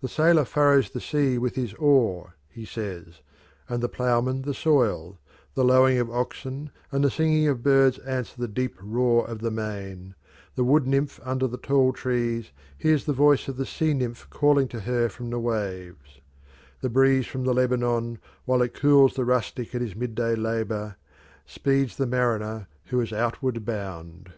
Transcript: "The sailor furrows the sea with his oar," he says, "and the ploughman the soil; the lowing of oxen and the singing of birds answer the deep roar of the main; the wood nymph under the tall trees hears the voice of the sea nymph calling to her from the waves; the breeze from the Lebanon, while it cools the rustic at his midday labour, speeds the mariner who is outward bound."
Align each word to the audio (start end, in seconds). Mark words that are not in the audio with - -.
"The 0.00 0.08
sailor 0.08 0.44
furrows 0.44 0.90
the 0.90 1.00
sea 1.00 1.38
with 1.38 1.54
his 1.54 1.74
oar," 1.74 2.34
he 2.48 2.64
says, 2.64 3.20
"and 3.68 3.80
the 3.80 3.88
ploughman 3.88 4.42
the 4.42 4.52
soil; 4.52 5.20
the 5.54 5.64
lowing 5.64 5.96
of 5.98 6.10
oxen 6.10 6.72
and 6.90 7.04
the 7.04 7.08
singing 7.10 7.46
of 7.46 7.62
birds 7.62 7.96
answer 8.00 8.34
the 8.36 8.48
deep 8.48 8.74
roar 8.82 9.24
of 9.28 9.38
the 9.38 9.50
main; 9.52 10.16
the 10.56 10.64
wood 10.64 10.88
nymph 10.88 11.20
under 11.22 11.46
the 11.46 11.56
tall 11.56 11.92
trees 11.92 12.50
hears 12.76 13.04
the 13.04 13.12
voice 13.12 13.46
of 13.46 13.58
the 13.58 13.64
sea 13.64 13.94
nymph 13.94 14.26
calling 14.28 14.66
to 14.66 14.80
her 14.80 15.08
from 15.08 15.30
the 15.30 15.38
waves; 15.38 16.20
the 16.80 16.90
breeze 16.90 17.28
from 17.28 17.44
the 17.44 17.54
Lebanon, 17.54 18.18
while 18.46 18.62
it 18.62 18.74
cools 18.74 19.14
the 19.14 19.24
rustic 19.24 19.72
at 19.72 19.80
his 19.80 19.94
midday 19.94 20.34
labour, 20.34 20.96
speeds 21.46 21.94
the 21.96 22.08
mariner 22.08 22.66
who 22.86 23.00
is 23.00 23.12
outward 23.12 23.64
bound." 23.64 24.32